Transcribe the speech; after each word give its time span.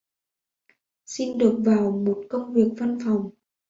Xin 1.05 1.37
được 1.37 1.55
vào 1.65 1.91
một 1.91 2.23
công 2.29 2.53
việc 2.53 2.69
văn 2.79 2.97
phòng 3.05 3.29